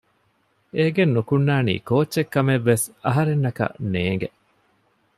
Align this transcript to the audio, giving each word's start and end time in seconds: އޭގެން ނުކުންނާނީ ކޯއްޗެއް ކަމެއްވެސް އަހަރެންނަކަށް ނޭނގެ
އޭގެން 0.75 1.13
ނުކުންނާނީ 1.15 1.73
ކޯއްޗެއް 1.87 2.31
ކަމެއްވެސް 2.33 2.85
އަހަރެންނަކަށް 3.05 3.75
ނޭނގެ 3.91 4.29